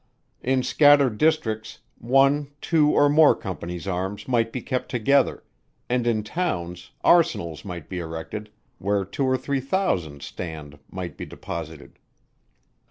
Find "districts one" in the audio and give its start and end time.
1.19-2.47